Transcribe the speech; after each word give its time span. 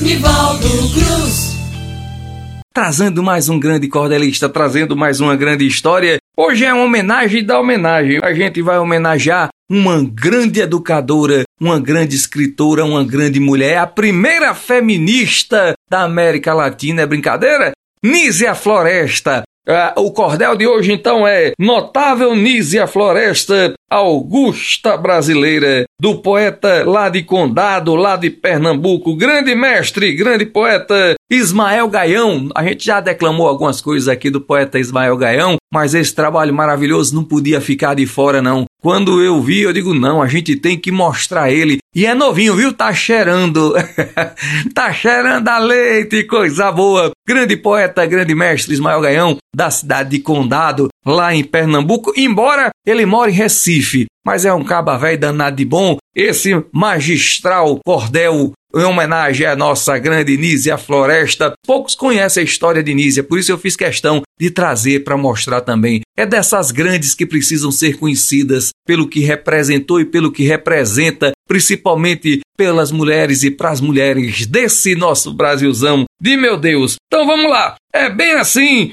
Nivaldo 0.00 0.68
Cruz. 0.94 1.56
Trazendo 2.72 3.20
mais 3.20 3.48
um 3.48 3.58
grande 3.58 3.88
cordelista, 3.88 4.48
trazendo 4.48 4.96
mais 4.96 5.20
uma 5.20 5.34
grande 5.34 5.66
história. 5.66 6.18
Hoje 6.36 6.64
é 6.64 6.72
uma 6.72 6.84
homenagem 6.84 7.44
da 7.44 7.58
homenagem. 7.58 8.20
A 8.22 8.32
gente 8.32 8.62
vai 8.62 8.78
homenagear 8.78 9.48
uma 9.68 10.00
grande 10.04 10.60
educadora, 10.60 11.42
uma 11.60 11.80
grande 11.80 12.14
escritora, 12.14 12.84
uma 12.84 13.04
grande 13.04 13.40
mulher, 13.40 13.78
a 13.78 13.88
primeira 13.88 14.54
feminista 14.54 15.72
da 15.90 16.04
América 16.04 16.54
Latina. 16.54 17.02
É 17.02 17.06
brincadeira? 17.06 17.72
Nízia 18.00 18.54
Floresta. 18.54 19.42
Uh, 19.68 20.00
o 20.00 20.10
cordel 20.10 20.56
de 20.56 20.66
hoje 20.66 20.90
então 20.92 21.28
é 21.28 21.52
Notável 21.58 22.34
Nízia 22.34 22.86
Floresta, 22.86 23.74
Augusta 23.90 24.96
Brasileira, 24.96 25.84
do 26.00 26.22
poeta 26.22 26.84
lá 26.88 27.10
de 27.10 27.22
Condado, 27.22 27.94
lá 27.94 28.16
de 28.16 28.30
Pernambuco, 28.30 29.14
grande 29.14 29.54
mestre, 29.54 30.14
grande 30.14 30.46
poeta 30.46 31.16
Ismael 31.30 31.86
Gaião. 31.88 32.48
A 32.54 32.64
gente 32.64 32.86
já 32.86 32.98
declamou 32.98 33.46
algumas 33.46 33.82
coisas 33.82 34.08
aqui 34.08 34.30
do 34.30 34.40
poeta 34.40 34.78
Ismael 34.78 35.18
Gaião, 35.18 35.57
mas 35.72 35.94
esse 35.94 36.14
trabalho 36.14 36.54
maravilhoso 36.54 37.14
não 37.14 37.24
podia 37.24 37.60
ficar 37.60 37.94
de 37.94 38.06
fora, 38.06 38.40
não. 38.40 38.64
Quando 38.80 39.22
eu 39.22 39.40
vi, 39.42 39.60
eu 39.60 39.72
digo, 39.72 39.92
não, 39.92 40.22
a 40.22 40.28
gente 40.28 40.56
tem 40.56 40.78
que 40.78 40.90
mostrar 40.90 41.50
ele. 41.50 41.78
E 41.94 42.06
é 42.06 42.14
novinho, 42.14 42.54
viu? 42.54 42.72
Tá 42.72 42.94
cheirando. 42.94 43.74
tá 44.72 44.92
cheirando 44.92 45.48
a 45.48 45.58
leite, 45.58 46.24
coisa 46.24 46.70
boa. 46.70 47.10
Grande 47.26 47.56
poeta, 47.56 48.06
grande 48.06 48.34
mestre 48.34 48.72
Ismael 48.72 49.00
Gaião, 49.00 49.36
da 49.54 49.70
cidade 49.70 50.10
de 50.10 50.20
Condado, 50.20 50.88
lá 51.04 51.34
em 51.34 51.42
Pernambuco, 51.42 52.12
embora 52.16 52.70
ele 52.86 53.04
more 53.04 53.30
em 53.30 53.34
Recife. 53.34 54.06
Mas 54.28 54.44
é 54.44 54.52
um 54.52 54.62
caba 54.62 54.98
velho 54.98 55.18
danado 55.18 55.56
de 55.56 55.64
bom. 55.64 55.96
Esse 56.14 56.50
magistral 56.70 57.78
cordel 57.82 58.52
em 58.76 58.84
homenagem 58.84 59.46
à 59.46 59.56
nossa 59.56 59.96
grande 59.96 60.36
Nízia 60.36 60.76
Floresta. 60.76 61.54
Poucos 61.66 61.94
conhecem 61.94 62.42
a 62.42 62.44
história 62.44 62.82
de 62.82 62.92
Nízia, 62.92 63.24
por 63.24 63.38
isso 63.38 63.50
eu 63.50 63.56
fiz 63.56 63.74
questão 63.74 64.20
de 64.38 64.50
trazer 64.50 65.02
para 65.02 65.16
mostrar 65.16 65.62
também. 65.62 66.02
É 66.14 66.26
dessas 66.26 66.70
grandes 66.70 67.14
que 67.14 67.24
precisam 67.24 67.72
ser 67.72 67.96
conhecidas 67.96 68.68
pelo 68.86 69.08
que 69.08 69.20
representou 69.20 69.98
e 69.98 70.04
pelo 70.04 70.30
que 70.30 70.44
representa, 70.44 71.32
principalmente 71.48 72.40
pelas 72.54 72.92
mulheres 72.92 73.42
e 73.42 73.50
para 73.50 73.70
as 73.70 73.80
mulheres 73.80 74.44
desse 74.44 74.94
nosso 74.94 75.32
Brasilzão 75.32 76.04
de 76.20 76.36
meu 76.36 76.58
Deus. 76.58 76.96
Então 77.06 77.26
vamos 77.26 77.48
lá, 77.48 77.76
é 77.94 78.10
bem 78.10 78.32
assim. 78.34 78.92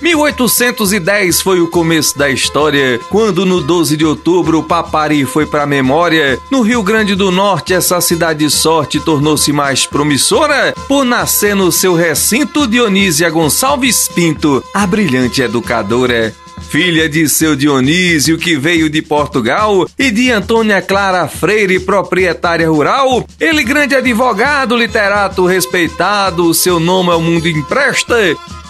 1810 0.00 1.40
foi 1.40 1.60
o 1.60 1.68
começo 1.68 2.16
da 2.18 2.28
história, 2.30 3.00
quando 3.08 3.46
no 3.46 3.60
12 3.60 3.96
de 3.96 4.04
outubro 4.04 4.62
Papari 4.62 5.24
foi 5.24 5.46
para 5.46 5.62
a 5.62 5.66
memória. 5.66 6.38
No 6.50 6.60
Rio 6.60 6.82
Grande 6.82 7.14
do 7.14 7.30
Norte, 7.30 7.72
essa 7.72 8.00
cidade 8.00 8.40
de 8.40 8.50
sorte 8.50 9.00
tornou-se 9.00 9.52
mais 9.52 9.86
promissora 9.86 10.74
por 10.86 11.04
nascer 11.04 11.56
no 11.56 11.72
seu 11.72 11.94
recinto 11.94 12.66
Dionísia 12.66 13.30
Gonçalves 13.30 14.08
Pinto, 14.08 14.62
a 14.74 14.86
brilhante 14.86 15.42
educadora 15.42 16.34
filha 16.68 17.08
de 17.08 17.28
seu 17.28 17.54
Dionísio, 17.54 18.36
que 18.36 18.56
veio 18.56 18.90
de 18.90 19.00
Portugal, 19.00 19.88
e 19.98 20.10
de 20.10 20.30
Antônia 20.30 20.82
Clara 20.82 21.28
Freire, 21.28 21.78
proprietária 21.80 22.68
rural. 22.68 23.26
Ele, 23.40 23.62
grande 23.62 23.94
advogado, 23.94 24.76
literato 24.76 25.46
respeitado, 25.46 26.52
seu 26.52 26.80
nome 26.80 27.10
ao 27.10 27.20
mundo 27.20 27.48
empresta. 27.48 28.16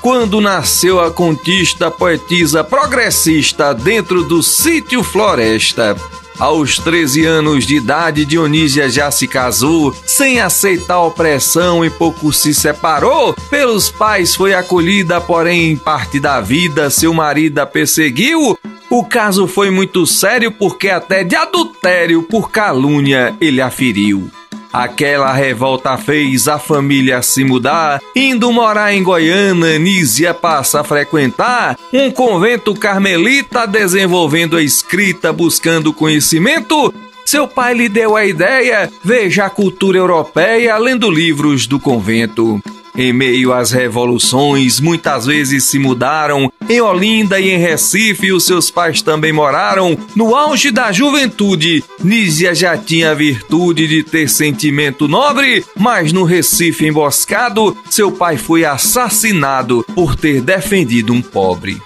Quando 0.06 0.40
nasceu 0.40 1.00
a 1.00 1.10
contista 1.10 1.90
poetisa 1.90 2.62
progressista 2.62 3.74
dentro 3.74 4.22
do 4.22 4.40
sítio 4.40 5.02
Floresta. 5.02 5.96
Aos 6.38 6.78
13 6.78 7.26
anos 7.26 7.66
de 7.66 7.74
idade, 7.74 8.24
Dionísia 8.24 8.88
já 8.88 9.10
se 9.10 9.26
casou, 9.26 9.92
sem 10.06 10.38
aceitar 10.38 11.00
opressão 11.00 11.84
e 11.84 11.90
pouco 11.90 12.32
se 12.32 12.54
separou. 12.54 13.34
Pelos 13.50 13.90
pais 13.90 14.32
foi 14.32 14.54
acolhida, 14.54 15.20
porém, 15.20 15.72
em 15.72 15.76
parte 15.76 16.20
da 16.20 16.40
vida, 16.40 16.88
seu 16.88 17.12
marido 17.12 17.58
a 17.58 17.66
perseguiu. 17.66 18.56
O 18.88 19.04
caso 19.04 19.48
foi 19.48 19.72
muito 19.72 20.06
sério 20.06 20.52
porque 20.52 20.88
até 20.88 21.24
de 21.24 21.34
adultério 21.34 22.22
por 22.22 22.52
calúnia 22.52 23.34
ele 23.40 23.60
aferiu. 23.60 24.30
Aquela 24.76 25.32
revolta 25.32 25.96
fez 25.96 26.46
a 26.46 26.58
família 26.58 27.22
se 27.22 27.42
mudar, 27.42 27.98
indo 28.14 28.52
morar 28.52 28.92
em 28.92 29.02
Goiânia, 29.02 29.78
Nízia 29.78 30.34
passa 30.34 30.80
a 30.80 30.84
frequentar 30.84 31.78
um 31.90 32.10
convento 32.10 32.74
carmelita, 32.74 33.66
desenvolvendo 33.66 34.54
a 34.54 34.62
escrita, 34.62 35.32
buscando 35.32 35.94
conhecimento. 35.94 36.92
Seu 37.24 37.48
pai 37.48 37.72
lhe 37.72 37.88
deu 37.88 38.16
a 38.16 38.26
ideia, 38.26 38.90
veja 39.02 39.46
a 39.46 39.50
cultura 39.50 39.96
europeia 39.96 40.76
lendo 40.76 41.10
livros 41.10 41.66
do 41.66 41.80
convento. 41.80 42.60
Em 42.96 43.12
meio 43.12 43.52
às 43.52 43.72
revoluções, 43.72 44.80
muitas 44.80 45.26
vezes 45.26 45.64
se 45.64 45.78
mudaram. 45.78 46.50
Em 46.68 46.80
Olinda 46.80 47.38
e 47.38 47.50
em 47.50 47.58
Recife, 47.58 48.32
os 48.32 48.44
seus 48.44 48.70
pais 48.70 49.02
também 49.02 49.32
moraram. 49.32 49.98
No 50.14 50.34
auge 50.34 50.70
da 50.70 50.90
juventude, 50.90 51.84
Nízia 52.02 52.54
já 52.54 52.76
tinha 52.78 53.10
a 53.10 53.14
virtude 53.14 53.86
de 53.86 54.02
ter 54.02 54.30
sentimento 54.30 55.06
nobre, 55.06 55.62
mas 55.76 56.10
no 56.10 56.24
Recife 56.24 56.86
emboscado, 56.86 57.76
seu 57.90 58.10
pai 58.10 58.38
foi 58.38 58.64
assassinado 58.64 59.84
por 59.94 60.16
ter 60.16 60.40
defendido 60.40 61.12
um 61.12 61.20
pobre. 61.20 61.80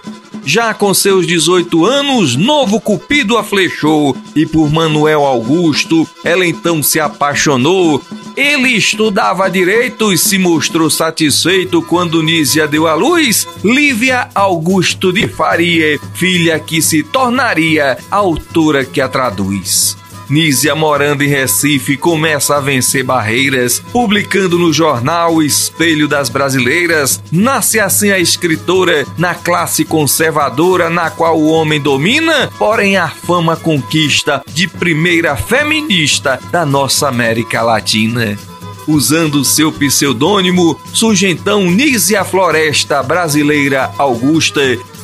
Já 0.44 0.72
com 0.72 0.92
seus 0.94 1.26
18 1.26 1.84
anos, 1.84 2.34
novo 2.34 2.80
Cupido 2.80 3.36
a 3.36 3.44
flechou 3.44 4.16
e 4.34 4.46
por 4.46 4.72
Manuel 4.72 5.24
Augusto 5.24 6.08
ela 6.24 6.46
então 6.46 6.82
se 6.82 6.98
apaixonou. 6.98 8.02
Ele 8.40 8.70
estudava 8.70 9.50
direito 9.50 10.10
e 10.10 10.16
se 10.16 10.38
mostrou 10.38 10.88
satisfeito 10.88 11.82
quando 11.82 12.22
Nízia 12.22 12.66
deu 12.66 12.86
à 12.86 12.94
luz 12.94 13.46
Lívia 13.62 14.30
Augusto 14.34 15.12
de 15.12 15.28
Faria, 15.28 16.00
filha 16.14 16.58
que 16.58 16.80
se 16.80 17.02
tornaria 17.02 17.98
a 18.10 18.16
autora 18.16 18.82
que 18.82 18.98
a 18.98 19.10
traduz. 19.10 19.99
Nízia, 20.30 20.76
morando 20.76 21.22
em 21.22 21.28
Recife, 21.28 21.96
começa 21.96 22.56
a 22.56 22.60
vencer 22.60 23.02
barreiras, 23.02 23.82
publicando 23.92 24.56
no 24.56 24.72
jornal 24.72 25.42
Espelho 25.42 26.06
das 26.06 26.28
Brasileiras. 26.28 27.20
Nasce 27.32 27.80
assim 27.80 28.12
a 28.12 28.18
escritora 28.18 29.04
na 29.18 29.34
classe 29.34 29.84
conservadora 29.84 30.88
na 30.88 31.10
qual 31.10 31.36
o 31.36 31.48
homem 31.48 31.80
domina, 31.80 32.48
porém 32.56 32.96
a 32.96 33.08
fama 33.08 33.56
conquista 33.56 34.40
de 34.54 34.68
primeira 34.68 35.34
feminista 35.34 36.38
da 36.52 36.64
nossa 36.64 37.08
América 37.08 37.62
Latina. 37.62 38.38
Usando 38.86 39.44
seu 39.44 39.70
pseudônimo, 39.70 40.78
surge 40.92 41.28
então 41.28 41.70
Nízia 41.70 42.24
Floresta 42.24 43.02
Brasileira 43.02 43.90
Augusta, 43.98 44.60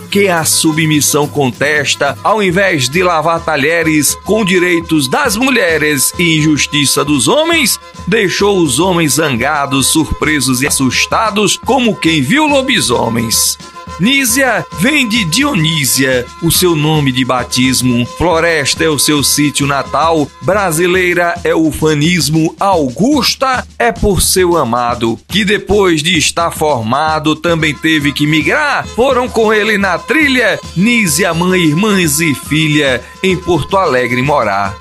que 0.06 0.28
a 0.28 0.44
submissão 0.44 1.28
contesta, 1.28 2.16
ao 2.22 2.42
invés 2.42 2.88
de 2.88 3.02
lavar 3.02 3.44
talheres 3.44 4.14
com 4.24 4.44
direitos 4.44 5.08
das 5.08 5.36
mulheres 5.36 6.12
e 6.18 6.38
injustiça 6.38 7.04
dos 7.04 7.28
homens, 7.28 7.78
deixou 8.06 8.58
os 8.58 8.78
homens 8.78 9.14
zangados, 9.14 9.88
surpresos 9.88 10.62
e 10.62 10.66
assustados, 10.66 11.56
como 11.56 11.96
quem 11.96 12.22
viu 12.22 12.46
lobisomens. 12.46 13.58
Nízia 13.98 14.64
vem 14.78 15.08
de 15.08 15.24
Dionísia, 15.24 16.26
o 16.42 16.50
seu 16.50 16.76
nome 16.76 17.10
de 17.10 17.24
batismo. 17.24 18.04
Floresta 18.04 18.84
é 18.84 18.88
o 18.88 18.98
seu 18.98 19.22
sítio 19.22 19.66
natal. 19.66 20.30
Brasileira 20.42 21.34
é 21.42 21.54
o 21.54 21.72
fanismo. 21.72 22.54
Augusta 22.60 23.66
é 23.78 23.90
por 23.90 24.20
seu 24.20 24.56
amado, 24.56 25.18
que 25.28 25.44
depois 25.44 26.02
de 26.02 26.18
estar 26.18 26.50
formado 26.50 27.34
também 27.34 27.74
teve 27.74 28.12
que 28.12 28.26
migrar. 28.26 28.86
Foram 28.88 29.28
com 29.28 29.52
ele 29.52 29.78
na 29.78 29.98
trilha. 29.98 30.60
Nízia, 30.76 31.32
mãe, 31.32 31.62
irmãs 31.62 32.20
e 32.20 32.34
filha, 32.34 33.02
em 33.22 33.36
Porto 33.36 33.76
Alegre 33.76 34.20
morar. 34.20 34.76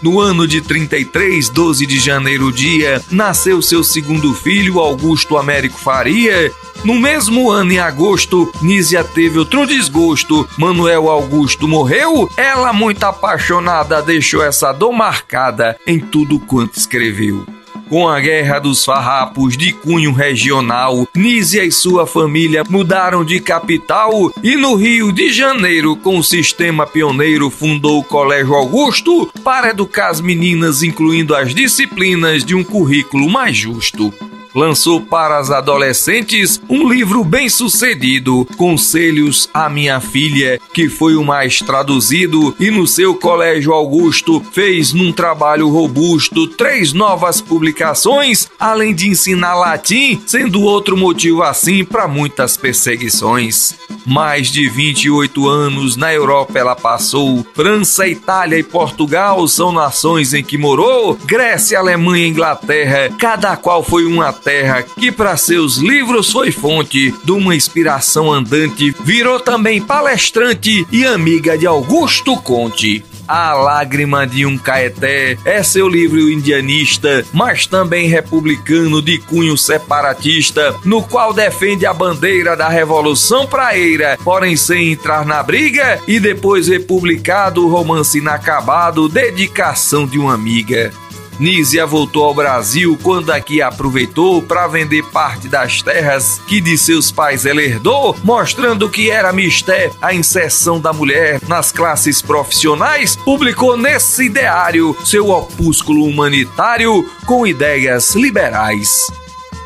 No 0.00 0.20
ano 0.20 0.46
de 0.46 0.60
33, 0.60 1.48
12 1.48 1.84
de 1.84 1.98
janeiro, 1.98 2.52
dia, 2.52 3.02
nasceu 3.10 3.60
seu 3.60 3.82
segundo 3.82 4.32
filho, 4.32 4.78
Augusto 4.78 5.36
Américo 5.36 5.76
Faria. 5.76 6.52
No 6.84 6.94
mesmo 6.94 7.50
ano, 7.50 7.72
em 7.72 7.78
agosto, 7.78 8.52
Nízia 8.62 9.02
teve 9.02 9.38
outro 9.38 9.66
desgosto. 9.66 10.48
Manuel 10.56 11.10
Augusto 11.10 11.66
morreu. 11.66 12.30
Ela, 12.36 12.72
muito 12.72 13.02
apaixonada, 13.04 14.00
deixou 14.00 14.42
essa 14.42 14.72
dor 14.72 14.92
marcada 14.92 15.76
em 15.86 15.98
tudo 15.98 16.38
quanto 16.38 16.78
escreveu. 16.78 17.44
Com 17.88 18.06
a 18.06 18.20
Guerra 18.20 18.58
dos 18.58 18.84
Farrapos 18.84 19.56
de 19.56 19.72
cunho 19.72 20.12
regional, 20.12 21.08
Nízia 21.16 21.64
e 21.64 21.72
sua 21.72 22.06
família 22.06 22.62
mudaram 22.68 23.24
de 23.24 23.40
capital 23.40 24.30
e 24.42 24.56
no 24.56 24.74
Rio 24.74 25.10
de 25.10 25.32
Janeiro, 25.32 25.96
com 25.96 26.18
o 26.18 26.24
sistema 26.24 26.86
pioneiro, 26.86 27.48
fundou 27.48 28.00
o 28.00 28.04
Colégio 28.04 28.54
Augusto 28.54 29.32
para 29.42 29.70
educar 29.70 30.10
as 30.10 30.20
meninas, 30.20 30.82
incluindo 30.82 31.34
as 31.34 31.54
disciplinas 31.54 32.44
de 32.44 32.54
um 32.54 32.62
currículo 32.62 33.28
mais 33.28 33.56
justo. 33.56 34.12
Lançou 34.58 35.00
para 35.00 35.38
as 35.38 35.52
adolescentes 35.52 36.60
um 36.68 36.88
livro 36.88 37.22
bem 37.22 37.48
sucedido, 37.48 38.44
Conselhos 38.56 39.48
à 39.54 39.68
Minha 39.68 40.00
Filha, 40.00 40.60
que 40.74 40.88
foi 40.88 41.14
o 41.14 41.24
mais 41.24 41.60
traduzido, 41.60 42.54
e 42.58 42.68
no 42.68 42.84
seu 42.84 43.14
Colégio 43.14 43.72
Augusto 43.72 44.44
fez 44.52 44.92
num 44.92 45.12
trabalho 45.12 45.68
robusto 45.68 46.48
três 46.48 46.92
novas 46.92 47.40
publicações, 47.40 48.48
além 48.58 48.92
de 48.92 49.08
ensinar 49.08 49.54
latim, 49.54 50.20
sendo 50.26 50.62
outro 50.62 50.96
motivo 50.96 51.44
assim 51.44 51.84
para 51.84 52.08
muitas 52.08 52.56
perseguições. 52.56 53.76
Mais 54.08 54.46
de 54.46 54.66
28 54.70 55.46
anos 55.46 55.94
na 55.94 56.14
Europa 56.14 56.58
ela 56.58 56.74
passou. 56.74 57.46
França, 57.54 58.08
Itália 58.08 58.58
e 58.58 58.62
Portugal 58.62 59.46
são 59.46 59.70
nações 59.70 60.32
em 60.32 60.42
que 60.42 60.56
morou. 60.56 61.18
Grécia, 61.26 61.78
Alemanha 61.78 62.24
e 62.24 62.30
Inglaterra, 62.30 63.10
cada 63.18 63.54
qual 63.54 63.84
foi 63.84 64.06
uma 64.06 64.32
terra 64.32 64.82
que 64.82 65.12
para 65.12 65.36
seus 65.36 65.76
livros 65.76 66.32
foi 66.32 66.50
fonte 66.50 67.14
de 67.22 67.32
uma 67.32 67.54
inspiração 67.54 68.32
andante. 68.32 68.96
Virou 69.00 69.38
também 69.40 69.78
palestrante 69.78 70.86
e 70.90 71.04
amiga 71.04 71.58
de 71.58 71.66
Augusto 71.66 72.34
Conte. 72.38 73.04
A 73.28 73.52
Lágrima 73.52 74.26
de 74.26 74.46
um 74.46 74.56
Caeté 74.56 75.36
é 75.44 75.62
seu 75.62 75.86
livro 75.86 76.18
indianista, 76.30 77.26
mas 77.30 77.66
também 77.66 78.08
republicano 78.08 79.02
de 79.02 79.18
cunho 79.18 79.54
separatista, 79.54 80.74
no 80.82 81.02
qual 81.02 81.34
defende 81.34 81.84
a 81.84 81.92
bandeira 81.92 82.56
da 82.56 82.70
Revolução 82.70 83.46
Praeira, 83.46 84.18
porém 84.24 84.56
sem 84.56 84.92
entrar 84.92 85.26
na 85.26 85.42
briga, 85.42 86.00
e 86.08 86.18
depois 86.18 86.68
republicado 86.68 87.66
o 87.66 87.68
romance 87.68 88.16
inacabado 88.16 89.10
Dedicação 89.10 90.06
de 90.06 90.18
uma 90.18 90.38
Amiga. 90.38 90.92
Nízia 91.38 91.86
voltou 91.86 92.24
ao 92.24 92.34
Brasil 92.34 92.98
quando 93.02 93.30
aqui 93.30 93.62
aproveitou 93.62 94.42
para 94.42 94.66
vender 94.66 95.04
parte 95.04 95.48
das 95.48 95.82
terras 95.82 96.40
que 96.46 96.60
de 96.60 96.76
seus 96.76 97.10
pais 97.10 97.46
ela 97.46 97.62
herdou, 97.62 98.16
mostrando 98.24 98.88
que 98.88 99.10
era 99.10 99.32
misté 99.32 99.90
a 100.02 100.12
inserção 100.12 100.80
da 100.80 100.92
mulher 100.92 101.40
nas 101.46 101.70
classes 101.70 102.20
profissionais, 102.20 103.14
publicou 103.16 103.76
nesse 103.76 104.24
ideário 104.24 104.96
seu 105.04 105.30
opúsculo 105.30 106.04
humanitário 106.04 107.08
com 107.24 107.46
ideias 107.46 108.14
liberais 108.14 109.06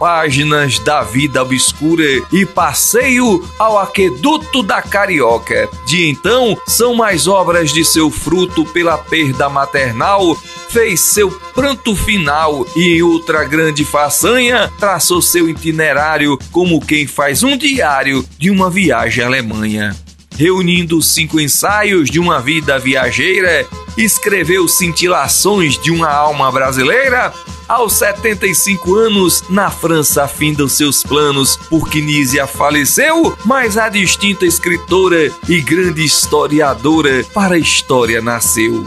páginas 0.02 0.80
da 0.80 1.04
vida 1.04 1.40
obscura 1.40 2.02
e 2.32 2.44
passeio 2.44 3.48
ao 3.56 3.78
aqueduto 3.78 4.60
da 4.60 4.82
Carioca. 4.82 5.68
De 5.86 6.08
então, 6.08 6.58
são 6.66 6.92
mais 6.92 7.28
obras 7.28 7.72
de 7.72 7.84
seu 7.84 8.10
fruto 8.10 8.64
pela 8.64 8.98
perda 8.98 9.48
maternal 9.48 10.36
fez 10.70 10.98
seu 11.00 11.30
pranto 11.54 11.94
final 11.94 12.66
e 12.74 12.96
em 12.96 13.02
outra 13.02 13.44
grande 13.44 13.84
façanha 13.84 14.72
traçou 14.76 15.22
seu 15.22 15.48
itinerário 15.48 16.36
como 16.50 16.84
quem 16.84 17.06
faz 17.06 17.44
um 17.44 17.56
diário 17.56 18.26
de 18.36 18.50
uma 18.50 18.68
viagem 18.68 19.22
à 19.22 19.28
Alemanha. 19.28 19.94
Reunindo 20.36 21.00
cinco 21.00 21.38
ensaios 21.38 22.10
de 22.10 22.18
uma 22.18 22.40
vida 22.40 22.76
viajeira, 22.76 23.66
escreveu 23.96 24.66
cintilações 24.66 25.80
de 25.80 25.92
uma 25.92 26.10
alma 26.10 26.50
brasileira. 26.50 27.32
Aos 27.68 27.94
75 27.94 28.94
anos, 28.94 29.44
na 29.48 29.70
França 29.70 30.24
afindam 30.24 30.68
seus 30.68 31.02
planos, 31.02 31.56
porque 31.70 32.00
Nízia 32.00 32.46
faleceu, 32.46 33.36
mas 33.44 33.78
a 33.78 33.88
distinta 33.88 34.44
escritora 34.44 35.32
e 35.48 35.60
grande 35.60 36.04
historiadora 36.04 37.24
para 37.32 37.54
a 37.54 37.58
história 37.58 38.20
nasceu 38.20 38.84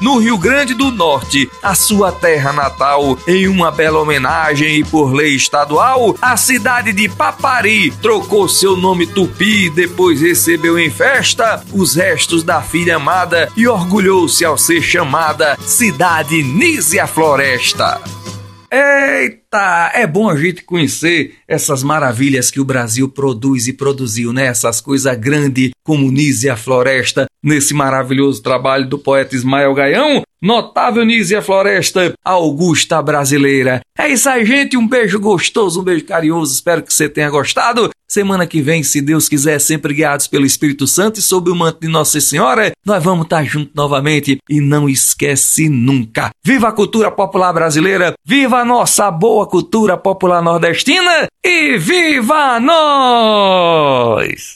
no 0.00 0.18
Rio 0.18 0.38
Grande 0.38 0.74
do 0.74 0.90
Norte, 0.90 1.50
a 1.62 1.74
sua 1.74 2.10
terra 2.10 2.52
natal, 2.52 3.18
em 3.26 3.46
uma 3.46 3.70
bela 3.70 4.00
homenagem 4.00 4.78
e 4.78 4.84
por 4.84 5.12
lei 5.12 5.34
estadual, 5.34 6.16
a 6.20 6.36
cidade 6.36 6.92
de 6.92 7.08
Papari 7.08 7.90
trocou 8.02 8.48
seu 8.48 8.76
nome 8.76 9.06
tupi, 9.06 9.68
depois 9.70 10.20
recebeu 10.20 10.78
em 10.78 10.90
festa 10.90 11.62
os 11.72 11.94
restos 11.94 12.42
da 12.42 12.62
filha 12.62 12.96
amada 12.96 13.48
e 13.56 13.68
orgulhou-se 13.68 14.44
ao 14.44 14.56
ser 14.56 14.82
chamada 14.82 15.56
Cidade 15.60 16.42
Nízia 16.42 17.06
Floresta. 17.06 18.00
Eita, 18.72 19.90
é 19.94 20.06
bom 20.06 20.30
a 20.30 20.36
gente 20.36 20.62
conhecer 20.62 21.34
essas 21.48 21.82
maravilhas 21.82 22.52
que 22.52 22.60
o 22.60 22.64
Brasil 22.64 23.08
produz 23.08 23.66
e 23.66 23.72
produziu, 23.72 24.32
né? 24.32 24.46
Essas 24.46 24.80
coisas 24.80 25.16
grandes 25.16 25.72
como 25.82 26.08
Nízia 26.08 26.56
Floresta, 26.56 27.26
nesse 27.42 27.74
maravilhoso 27.74 28.42
trabalho 28.42 28.88
do 28.88 28.98
poeta 28.98 29.34
Ismael 29.34 29.74
Gaião. 29.74 30.22
Notável 30.42 31.04
Nízia 31.04 31.42
Floresta, 31.42 32.14
Augusta 32.24 33.02
Brasileira. 33.02 33.82
É 33.98 34.08
isso 34.08 34.26
aí, 34.28 34.46
gente. 34.46 34.74
Um 34.74 34.88
beijo 34.88 35.20
gostoso, 35.20 35.80
um 35.80 35.84
beijo 35.84 36.06
carinhoso. 36.06 36.54
Espero 36.54 36.82
que 36.82 36.94
você 36.94 37.10
tenha 37.10 37.28
gostado. 37.28 37.90
Semana 38.08 38.46
que 38.46 38.62
vem, 38.62 38.82
se 38.82 39.02
Deus 39.02 39.28
quiser, 39.28 39.60
sempre 39.60 39.92
guiados 39.92 40.26
pelo 40.26 40.46
Espírito 40.46 40.86
Santo 40.86 41.20
e 41.20 41.22
sob 41.22 41.50
o 41.50 41.54
manto 41.54 41.80
de 41.80 41.88
Nossa 41.88 42.18
Senhora, 42.20 42.72
nós 42.84 43.04
vamos 43.04 43.24
estar 43.24 43.44
juntos 43.44 43.74
novamente. 43.74 44.38
E 44.48 44.60
não 44.60 44.88
esquece 44.88 45.68
nunca. 45.68 46.30
Viva 46.42 46.68
a 46.68 46.72
cultura 46.72 47.10
popular 47.10 47.52
brasileira, 47.52 48.14
viva 48.24 48.60
a 48.60 48.64
nossa 48.64 49.10
boa 49.10 49.46
cultura 49.46 49.98
popular 49.98 50.42
nordestina 50.42 51.28
e 51.44 51.76
viva 51.76 52.58
nós! 52.58 54.48